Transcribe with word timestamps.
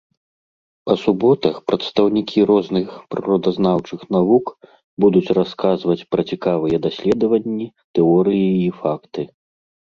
Па 0.89 0.93
суботах 1.01 1.55
прадстаўнікі 1.71 2.39
розных 2.51 2.87
прыродазнаўчых 3.15 4.01
навук 4.17 4.45
будуць 5.07 5.33
расказваць 5.41 5.99
пра 6.17 6.21
цікавыя 6.33 6.77
даследаванні, 6.89 7.67
тэорыі 8.01 8.47
і 8.67 8.69
факты. 8.83 9.21